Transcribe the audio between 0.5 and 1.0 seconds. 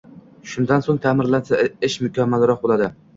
Shundan so‘ng